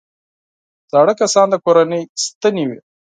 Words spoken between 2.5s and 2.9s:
وي